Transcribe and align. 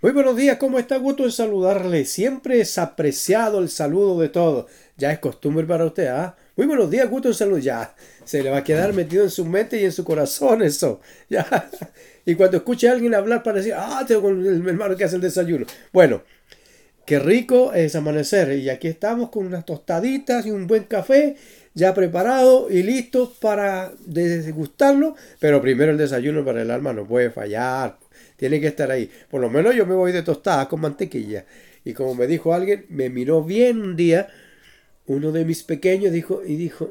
Muy 0.00 0.12
buenos 0.12 0.36
días, 0.36 0.58
¿cómo 0.58 0.78
está? 0.78 0.96
Gusto 0.96 1.24
en 1.24 1.32
saludarle. 1.32 2.04
Siempre 2.04 2.60
es 2.60 2.78
apreciado 2.78 3.58
el 3.58 3.68
saludo 3.68 4.20
de 4.20 4.28
todos. 4.28 4.66
Ya 4.96 5.10
es 5.10 5.18
costumbre 5.18 5.66
para 5.66 5.86
usted, 5.86 6.06
¿ah? 6.06 6.36
Muy 6.54 6.68
buenos 6.68 6.88
días, 6.88 7.10
gusto 7.10 7.26
en 7.26 7.34
salud. 7.34 7.58
Ya, 7.58 7.96
se 8.24 8.44
le 8.44 8.50
va 8.50 8.58
a 8.58 8.64
quedar 8.64 8.92
metido 8.92 9.24
en 9.24 9.30
su 9.30 9.44
mente 9.44 9.80
y 9.80 9.84
en 9.84 9.90
su 9.90 10.04
corazón 10.04 10.62
eso. 10.62 11.00
Ya. 11.28 11.68
Y 12.24 12.36
cuando 12.36 12.58
escuche 12.58 12.88
a 12.88 12.92
alguien 12.92 13.12
hablar 13.12 13.42
para 13.42 13.56
decir, 13.56 13.74
ah, 13.76 14.04
tengo 14.06 14.28
el 14.28 14.68
hermano 14.68 14.94
que 14.94 15.02
hace 15.02 15.16
el 15.16 15.22
desayuno. 15.22 15.66
Bueno, 15.92 16.22
qué 17.04 17.18
rico 17.18 17.72
es 17.72 17.96
amanecer. 17.96 18.56
Y 18.56 18.70
aquí 18.70 18.86
estamos 18.86 19.30
con 19.30 19.46
unas 19.46 19.66
tostaditas 19.66 20.46
y 20.46 20.52
un 20.52 20.68
buen 20.68 20.84
café 20.84 21.34
ya 21.74 21.92
preparado 21.92 22.68
y 22.70 22.84
listo 22.84 23.34
para 23.40 23.90
degustarlo. 24.06 25.16
Pero 25.40 25.60
primero 25.60 25.90
el 25.90 25.98
desayuno 25.98 26.44
para 26.44 26.62
el 26.62 26.70
alma 26.70 26.92
no 26.92 27.04
puede 27.04 27.30
fallar 27.32 27.98
tiene 28.36 28.60
que 28.60 28.68
estar 28.68 28.90
ahí. 28.90 29.10
Por 29.30 29.40
lo 29.40 29.50
menos 29.50 29.74
yo 29.74 29.86
me 29.86 29.94
voy 29.94 30.12
de 30.12 30.22
tostada 30.22 30.68
con 30.68 30.80
mantequilla. 30.80 31.44
Y 31.84 31.92
como 31.94 32.14
me 32.14 32.26
dijo 32.26 32.54
alguien, 32.54 32.86
me 32.88 33.10
miró 33.10 33.42
bien 33.42 33.80
un 33.80 33.96
día, 33.96 34.28
uno 35.06 35.32
de 35.32 35.44
mis 35.44 35.62
pequeños 35.62 36.12
dijo, 36.12 36.42
y 36.44 36.56
dijo, 36.56 36.90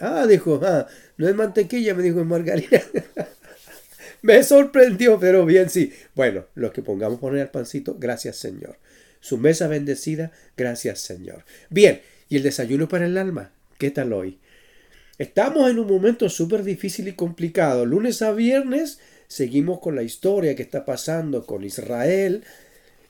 ah, 0.00 0.26
dijo, 0.28 0.60
ah, 0.62 0.86
no 1.16 1.28
es 1.28 1.34
mantequilla, 1.34 1.94
me 1.94 2.02
dijo, 2.02 2.20
es 2.20 2.26
margarina. 2.26 2.80
me 4.22 4.42
sorprendió, 4.44 5.18
pero 5.18 5.44
bien, 5.44 5.68
sí. 5.70 5.92
Bueno, 6.14 6.46
lo 6.54 6.72
que 6.72 6.82
pongamos 6.82 7.18
poner 7.18 7.42
al 7.42 7.50
pancito, 7.50 7.96
gracias 7.98 8.36
Señor. 8.36 8.76
Su 9.20 9.38
mesa 9.38 9.66
bendecida, 9.66 10.30
gracias 10.56 11.00
Señor. 11.00 11.44
Bien, 11.68 12.00
y 12.28 12.36
el 12.36 12.42
desayuno 12.44 12.88
para 12.88 13.06
el 13.06 13.18
alma, 13.18 13.50
¿qué 13.78 13.90
tal 13.90 14.12
hoy? 14.12 14.38
Estamos 15.18 15.68
en 15.68 15.78
un 15.78 15.86
momento 15.86 16.30
súper 16.30 16.62
difícil 16.62 17.08
y 17.08 17.12
complicado. 17.12 17.84
Lunes 17.84 18.22
a 18.22 18.32
viernes 18.32 19.00
seguimos 19.30 19.78
con 19.78 19.94
la 19.94 20.02
historia 20.02 20.56
que 20.56 20.62
está 20.62 20.84
pasando 20.84 21.46
con 21.46 21.62
Israel. 21.62 22.42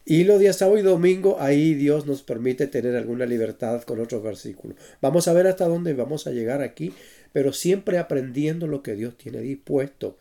Y 0.04 0.24
los 0.24 0.38
días 0.38 0.56
sábado 0.56 0.76
y 0.76 0.82
domingo, 0.82 1.38
ahí 1.40 1.72
Dios 1.72 2.04
nos 2.04 2.22
permite 2.22 2.66
tener 2.66 2.94
alguna 2.94 3.24
libertad 3.24 3.82
con 3.84 4.00
otros 4.00 4.22
versículos. 4.22 4.76
Vamos 5.00 5.28
a 5.28 5.32
ver 5.32 5.46
hasta 5.46 5.66
dónde 5.66 5.94
vamos 5.94 6.26
a 6.26 6.30
llegar 6.30 6.60
aquí, 6.60 6.92
pero 7.32 7.54
siempre 7.54 7.96
aprendiendo 7.96 8.66
lo 8.66 8.82
que 8.82 8.96
Dios 8.96 9.16
tiene 9.16 9.40
dispuesto. 9.40 10.18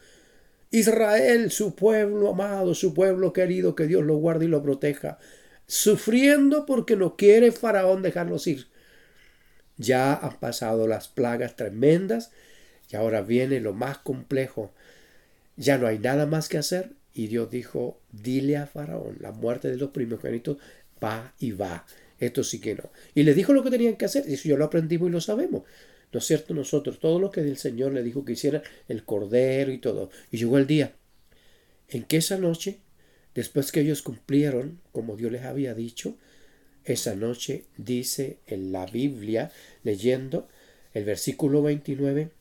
Israel, 0.71 1.51
su 1.51 1.75
pueblo 1.75 2.29
amado, 2.29 2.75
su 2.75 2.93
pueblo 2.93 3.33
querido, 3.33 3.75
que 3.75 3.87
Dios 3.87 4.05
lo 4.05 4.15
guarde 4.15 4.45
y 4.45 4.47
lo 4.49 4.63
proteja, 4.63 5.19
sufriendo 5.67 6.65
porque 6.65 6.95
no 6.95 7.17
quiere 7.17 7.51
Faraón 7.51 8.03
dejarlos 8.03 8.47
ir. 8.47 8.67
Ya 9.75 10.13
han 10.13 10.39
pasado 10.39 10.87
las 10.87 11.09
plagas 11.09 11.57
tremendas 11.57 12.31
y 12.89 12.95
ahora 12.95 13.21
viene 13.21 13.59
lo 13.59 13.73
más 13.73 13.97
complejo, 13.97 14.71
ya 15.59 15.77
no 15.77 15.87
hay 15.87 15.99
nada 15.99 16.25
más 16.25 16.47
que 16.47 16.57
hacer. 16.57 16.93
Y 17.13 17.27
Dios 17.27 17.51
dijo, 17.51 17.99
dile 18.11 18.57
a 18.57 18.65
Faraón, 18.65 19.17
la 19.19 19.31
muerte 19.31 19.69
de 19.69 19.77
los 19.77 19.89
primogénitos 19.89 20.57
va 21.03 21.33
y 21.37 21.51
va. 21.51 21.85
Esto 22.17 22.43
sí 22.43 22.59
que 22.59 22.75
no. 22.75 22.89
Y 23.13 23.23
le 23.23 23.33
dijo 23.33 23.53
lo 23.53 23.61
que 23.61 23.69
tenían 23.69 23.97
que 23.97 24.05
hacer. 24.05 24.23
Y 24.27 24.33
eso 24.33 24.47
yo 24.47 24.57
lo 24.57 24.65
aprendimos 24.65 25.09
y 25.09 25.11
lo 25.11 25.21
sabemos. 25.21 25.63
¿No 26.11 26.19
es 26.19 26.25
cierto? 26.25 26.53
Nosotros, 26.53 26.99
todo 26.99 27.19
lo 27.19 27.29
que 27.29 27.41
el 27.41 27.57
Señor 27.57 27.93
le 27.93 28.03
dijo 28.03 28.23
que 28.23 28.33
hiciera, 28.33 28.63
el 28.87 29.03
cordero 29.03 29.71
y 29.71 29.79
todo. 29.79 30.09
Y 30.31 30.37
llegó 30.37 30.57
el 30.57 30.65
día 30.65 30.93
en 31.89 32.03
que 32.03 32.17
esa 32.17 32.37
noche, 32.37 32.77
después 33.35 33.71
que 33.71 33.81
ellos 33.81 34.01
cumplieron, 34.01 34.79
como 34.91 35.17
Dios 35.17 35.31
les 35.31 35.43
había 35.43 35.73
dicho, 35.73 36.15
esa 36.85 37.15
noche 37.15 37.65
dice 37.77 38.37
en 38.47 38.71
la 38.71 38.85
Biblia, 38.85 39.51
leyendo 39.83 40.47
el 40.93 41.03
versículo 41.03 41.61
29, 41.61 42.31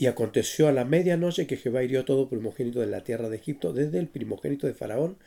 y 0.00 0.06
aconteció 0.06 0.66
a 0.66 0.72
la 0.72 0.86
medianoche 0.86 1.46
que 1.46 1.58
Jehová 1.58 1.84
hirió 1.84 2.06
todo 2.06 2.30
primogénito 2.30 2.80
de 2.80 2.86
la 2.86 3.04
tierra 3.04 3.28
de 3.28 3.36
Egipto, 3.36 3.74
desde 3.74 3.98
el 3.98 4.08
primogénito 4.08 4.66
de 4.66 4.72
Faraón, 4.72 5.18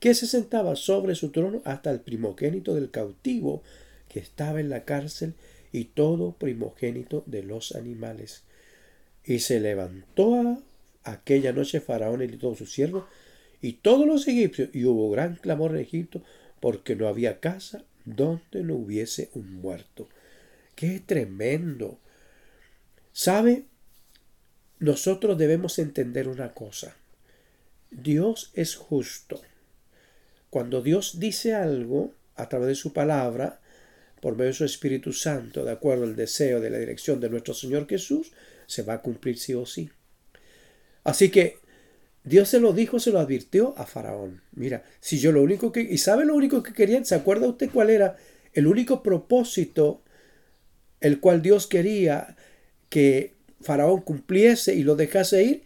que 0.00 0.14
se 0.14 0.26
sentaba 0.26 0.74
sobre 0.74 1.14
su 1.14 1.30
trono, 1.30 1.62
hasta 1.64 1.92
el 1.92 2.00
primogénito 2.00 2.74
del 2.74 2.90
cautivo 2.90 3.62
que 4.08 4.18
estaba 4.18 4.58
en 4.58 4.68
la 4.68 4.84
cárcel, 4.84 5.34
y 5.70 5.84
todo 5.84 6.32
primogénito 6.32 7.22
de 7.26 7.44
los 7.44 7.76
animales. 7.76 8.42
Y 9.24 9.38
se 9.38 9.60
levantó 9.60 10.60
aquella 11.04 11.52
noche 11.52 11.80
Faraón 11.80 12.20
y 12.20 12.36
todos 12.36 12.58
sus 12.58 12.72
siervos, 12.72 13.04
y 13.62 13.74
todos 13.74 14.08
los 14.08 14.26
egipcios, 14.26 14.70
y 14.72 14.86
hubo 14.86 15.08
gran 15.08 15.36
clamor 15.36 15.70
en 15.70 15.82
Egipto, 15.82 16.20
porque 16.58 16.96
no 16.96 17.06
había 17.06 17.38
casa 17.38 17.84
donde 18.04 18.64
no 18.64 18.74
hubiese 18.74 19.30
un 19.34 19.54
muerto. 19.54 20.08
¡Qué 20.74 20.98
tremendo! 20.98 22.00
¿Sabe? 23.12 23.66
Nosotros 24.78 25.38
debemos 25.38 25.78
entender 25.78 26.28
una 26.28 26.52
cosa. 26.52 26.96
Dios 27.90 28.50
es 28.54 28.76
justo. 28.76 29.40
Cuando 30.50 30.82
Dios 30.82 31.18
dice 31.18 31.54
algo 31.54 32.14
a 32.34 32.48
través 32.48 32.68
de 32.68 32.74
su 32.74 32.92
palabra, 32.92 33.60
por 34.20 34.34
medio 34.34 34.50
de 34.50 34.54
su 34.54 34.64
Espíritu 34.64 35.12
Santo, 35.12 35.64
de 35.64 35.72
acuerdo 35.72 36.04
al 36.04 36.16
deseo 36.16 36.60
de 36.60 36.70
la 36.70 36.78
dirección 36.78 37.20
de 37.20 37.30
nuestro 37.30 37.54
Señor 37.54 37.86
Jesús, 37.86 38.32
se 38.66 38.82
va 38.82 38.94
a 38.94 39.02
cumplir 39.02 39.38
sí 39.38 39.54
o 39.54 39.66
sí. 39.66 39.90
Así 41.04 41.30
que 41.30 41.58
Dios 42.24 42.48
se 42.48 42.58
lo 42.58 42.72
dijo, 42.72 42.98
se 42.98 43.12
lo 43.12 43.20
advirtió 43.20 43.74
a 43.76 43.86
Faraón. 43.86 44.42
Mira, 44.52 44.84
si 45.00 45.18
yo 45.18 45.30
lo 45.30 45.42
único 45.42 45.70
que... 45.70 45.80
¿Y 45.80 45.98
sabe 45.98 46.24
lo 46.24 46.34
único 46.34 46.62
que 46.62 46.72
querían? 46.72 47.04
¿Se 47.04 47.14
acuerda 47.14 47.46
usted 47.46 47.70
cuál 47.70 47.90
era 47.90 48.16
el 48.52 48.66
único 48.66 49.02
propósito 49.02 50.02
el 51.00 51.20
cual 51.20 51.42
Dios 51.42 51.66
quería 51.68 52.36
que 52.88 53.35
Faraón 53.66 54.00
cumpliese 54.00 54.74
y 54.74 54.82
lo 54.82 54.96
dejase 54.96 55.42
ir, 55.44 55.64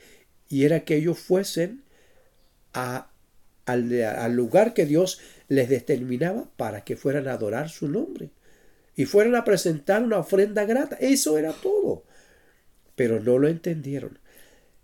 y 0.49 0.65
era 0.65 0.81
que 0.81 0.97
ellos 0.97 1.19
fuesen 1.19 1.85
a, 2.73 3.11
al, 3.67 4.03
al 4.03 4.35
lugar 4.35 4.75
que 4.75 4.87
Dios 4.87 5.21
les 5.49 5.69
determinaba 5.69 6.51
para 6.57 6.83
que 6.83 6.97
fueran 6.97 7.29
a 7.29 7.35
adorar 7.35 7.69
su 7.69 7.89
nombre 7.89 8.31
y 8.97 9.07
fueran 9.07 9.35
a 9.35 9.45
presentar 9.45 10.03
una 10.03 10.19
ofrenda 10.19 10.65
grata. 10.65 10.97
Eso 11.01 11.39
era 11.39 11.53
todo. 11.53 12.05
Pero 12.97 13.21
no 13.21 13.39
lo 13.39 13.49
entendieron. 13.49 14.19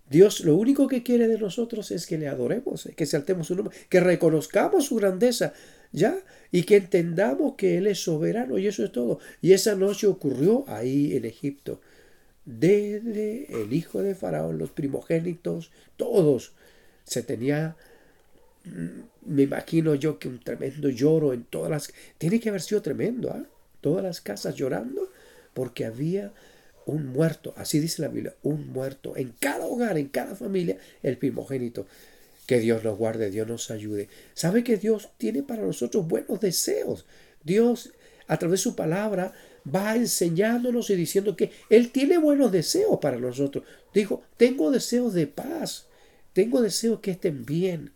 Dios 0.08 0.40
lo 0.40 0.54
único 0.54 0.86
que 0.86 1.02
quiere 1.02 1.28
de 1.28 1.38
nosotros 1.38 1.90
es 1.90 2.06
que 2.06 2.16
le 2.16 2.28
adoremos, 2.28 2.88
que 2.96 3.06
saltemos 3.06 3.48
su 3.48 3.56
nombre, 3.56 3.76
que 3.88 4.00
reconozcamos 4.00 4.86
su 4.86 4.96
grandeza, 4.96 5.52
¿ya? 5.92 6.16
Y 6.52 6.62
que 6.62 6.76
entendamos 6.76 7.56
que 7.56 7.76
Él 7.76 7.88
es 7.88 7.98
soberano 7.98 8.56
y 8.56 8.68
eso 8.68 8.84
es 8.84 8.92
todo. 8.92 9.18
Y 9.42 9.52
esa 9.52 9.74
noche 9.74 10.06
ocurrió 10.06 10.64
ahí 10.68 11.16
en 11.16 11.24
Egipto 11.24 11.80
desde 12.46 13.62
el 13.62 13.72
hijo 13.72 14.02
de 14.02 14.14
Faraón, 14.14 14.56
los 14.56 14.70
primogénitos, 14.70 15.72
todos. 15.96 16.52
Se 17.04 17.22
tenía, 17.22 17.76
mm, 18.64 19.32
me 19.34 19.42
imagino 19.42 19.94
yo 19.94 20.18
que 20.18 20.28
un 20.28 20.40
tremendo 20.40 20.88
lloro 20.88 21.34
en 21.34 21.44
todas 21.44 21.70
las... 21.70 21.92
Tiene 22.18 22.40
que 22.40 22.48
haber 22.48 22.62
sido 22.62 22.80
tremendo, 22.80 23.30
¿ah? 23.30 23.44
Todas 23.80 24.02
las 24.02 24.20
casas 24.20 24.54
llorando 24.54 25.10
porque 25.52 25.84
había 25.84 26.32
un 26.86 27.08
muerto, 27.08 27.52
así 27.56 27.80
dice 27.80 28.02
la 28.02 28.08
Biblia, 28.08 28.34
un 28.42 28.68
muerto 28.68 29.16
en 29.16 29.34
cada 29.40 29.66
hogar, 29.66 29.98
en 29.98 30.08
cada 30.08 30.36
familia, 30.36 30.78
el 31.02 31.18
primogénito. 31.18 31.86
Que 32.46 32.60
Dios 32.60 32.84
nos 32.84 32.96
guarde, 32.96 33.30
Dios 33.30 33.48
nos 33.48 33.72
ayude. 33.72 34.08
Sabe 34.34 34.62
que 34.62 34.76
Dios 34.76 35.10
tiene 35.18 35.42
para 35.42 35.62
nosotros 35.62 36.06
buenos 36.06 36.40
deseos. 36.40 37.04
Dios, 37.42 37.92
a 38.28 38.38
través 38.38 38.60
de 38.60 38.62
su 38.62 38.76
palabra, 38.76 39.32
va 39.74 39.96
enseñándonos 39.96 40.90
y 40.90 40.96
diciendo 40.96 41.36
que 41.36 41.50
Él 41.70 41.90
tiene 41.90 42.18
buenos 42.18 42.52
deseos 42.52 42.98
para 43.00 43.18
nosotros. 43.18 43.64
Dijo, 43.92 44.22
tengo 44.36 44.70
deseos 44.70 45.14
de 45.14 45.26
paz, 45.26 45.86
tengo 46.32 46.60
deseos 46.60 47.00
que 47.00 47.12
estén 47.12 47.44
bien. 47.44 47.92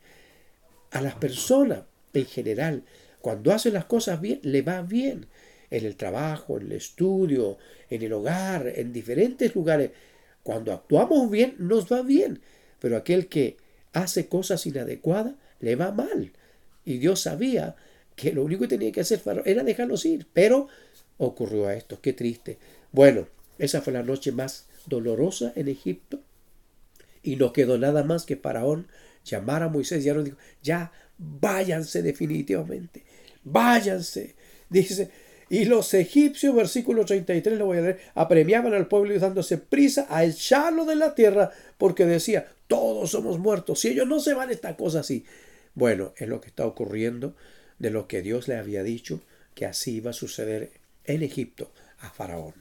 A 0.91 1.00
las 1.00 1.14
personas 1.14 1.82
en 2.12 2.26
general, 2.26 2.82
cuando 3.20 3.53
hacen 3.53 3.75
las 3.75 3.84
cosas 3.84 4.20
bien, 4.20 4.41
le 4.42 4.62
va 4.62 4.82
bien. 4.82 5.26
En 5.70 5.84
el 5.84 5.94
trabajo, 5.94 6.58
en 6.58 6.66
el 6.66 6.72
estudio, 6.72 7.58
en 7.88 8.02
el 8.02 8.12
hogar, 8.12 8.72
en 8.75 8.92
diferentes 8.92 9.54
lugares. 9.54 9.92
Cuando 10.42 10.72
actuamos 10.72 11.31
bien, 11.31 11.54
nos 11.58 11.91
va 11.92 12.02
bien. 12.02 12.41
Pero 12.81 12.97
aquel 12.97 13.28
que 13.28 13.56
hace 13.92 14.26
cosas 14.26 14.66
inadecuadas, 14.66 15.34
le 15.61 15.76
va 15.76 15.93
mal. 15.93 16.32
Y 16.84 16.99
Dios 16.99 17.20
sabía 17.20 17.76
que 18.16 18.32
lo 18.32 18.43
único 18.43 18.62
que 18.62 18.69
tenía 18.69 18.90
que 18.90 19.02
hacer 19.02 19.23
era 19.44 19.62
dejarlos 19.62 20.05
ir. 20.06 20.26
Pero 20.32 20.69
ocurrió 21.20 21.69
a 21.69 21.75
esto. 21.75 22.00
Qué 22.00 22.12
triste. 22.12 22.58
Bueno, 22.93 23.28
esa 23.58 23.82
fue 23.82 23.93
la 23.93 24.02
noche 24.02 24.32
más 24.32 24.67
dolorosa 24.87 25.52
en 25.55 25.69
Egipto. 25.69 26.20
Y 27.22 27.37
no 27.37 27.52
quedó 27.52 27.78
nada 27.78 28.02
más 28.02 28.25
que 28.25 28.37
Faraón 28.37 28.88
llamar 29.25 29.62
a 29.62 29.69
Moisés. 29.69 30.02
Ya 30.02 30.14
nos 30.14 30.25
dijo, 30.25 30.38
ya 30.62 30.90
váyanse 31.19 32.02
definitivamente. 32.02 33.05
Váyanse. 33.44 34.34
Dice, 34.70 35.11
y 35.50 35.67
los 35.67 35.93
egipcios, 35.94 36.55
versículo 36.55 37.05
33, 37.05 37.58
lo 37.58 37.66
voy 37.66 37.78
a 37.78 37.82
leer, 37.82 38.00
apremiaban 38.14 38.73
al 38.73 38.88
pueblo 38.88 39.14
y 39.14 39.19
dándose 39.19 39.58
prisa 39.58 40.06
a 40.08 40.25
echarlo 40.25 40.87
de 40.87 40.96
la 40.96 41.14
tierra 41.14 41.50
porque 41.76 42.06
decía, 42.06 42.46
todos 42.66 43.11
somos 43.11 43.38
muertos. 43.38 43.81
Si 43.81 43.88
ellos 43.88 44.08
no 44.08 44.20
se 44.20 44.32
van, 44.32 44.50
esta 44.50 44.76
cosa 44.76 45.00
así. 45.00 45.25
Bueno, 45.75 46.14
es 46.16 46.28
lo 46.28 46.40
que 46.40 46.49
está 46.49 46.64
ocurriendo 46.66 47.34
de 47.78 47.90
lo 47.90 48.08
que 48.08 48.23
Dios 48.23 48.49
le 48.49 48.56
había 48.56 48.82
dicho 48.82 49.20
que 49.55 49.66
así 49.66 49.96
iba 49.96 50.11
a 50.11 50.14
suceder 50.14 50.70
en 51.12 51.23
Egipto 51.23 51.73
a 51.99 52.11
Faraón. 52.11 52.55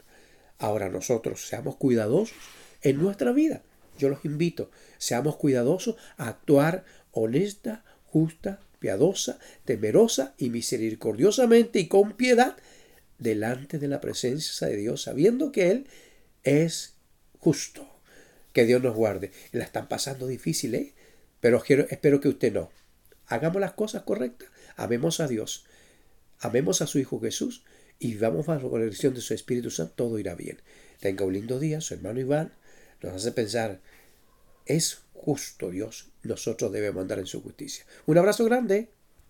Ahora 0.57 0.89
nosotros 0.89 1.47
seamos 1.47 1.77
cuidadosos 1.77 2.37
en 2.81 2.97
nuestra 2.97 3.31
vida. 3.31 3.63
yo 3.97 4.07
los 4.07 4.23
invito, 4.23 4.71
seamos 4.97 5.35
cuidadosos 5.35 5.95
a 6.15 6.29
actuar 6.29 6.85
honesta, 7.11 7.83
justa, 8.05 8.61
piadosa, 8.79 9.39
temerosa 9.65 10.35
y 10.37 10.49
misericordiosamente 10.49 11.79
y 11.79 11.87
con 11.87 12.13
piedad 12.13 12.55
delante 13.17 13.77
de 13.77 13.89
la 13.89 13.99
presencia 13.99 14.67
de 14.67 14.77
Dios, 14.77 15.01
sabiendo 15.01 15.51
que 15.51 15.71
Él 15.71 15.87
es 16.43 16.95
justo. 17.39 17.87
Que 18.53 18.65
Dios 18.65 18.81
nos 18.81 18.95
guarde. 18.95 19.31
La 19.51 19.63
están 19.63 19.87
pasando 19.87 20.27
difícil, 20.27 20.73
¿eh? 20.75 20.93
Pero 21.39 21.61
espero 21.89 22.19
que 22.19 22.29
usted 22.29 22.51
no. 22.51 22.71
Hagamos 23.27 23.61
las 23.61 23.73
cosas 23.73 24.03
correctas. 24.03 24.49
Amemos 24.75 25.19
a 25.19 25.27
Dios. 25.27 25.65
Amemos 26.39 26.81
a 26.81 26.87
su 26.87 26.99
Hijo 26.99 27.19
Jesús 27.19 27.63
y 27.99 28.15
vamos 28.15 28.45
bajo 28.45 28.77
la 28.77 28.85
dirección 28.85 29.13
de 29.13 29.21
su 29.21 29.33
Espíritu 29.33 29.69
Santo. 29.69 29.93
Todo 29.95 30.19
irá 30.19 30.35
bien. 30.35 30.61
Tenga 30.99 31.25
un 31.25 31.33
lindo 31.33 31.59
día. 31.59 31.81
Su 31.81 31.93
hermano 31.93 32.19
Iván 32.19 32.53
nos 33.01 33.13
hace 33.13 33.31
pensar, 33.31 33.81
es 34.65 35.01
justo 35.13 35.69
Dios. 35.69 36.09
Nosotros 36.23 36.71
debemos 36.71 37.01
andar 37.01 37.19
en 37.19 37.27
su 37.27 37.41
justicia. 37.41 37.85
Un 38.05 38.17
abrazo 38.17 38.45
grande. 38.45 38.89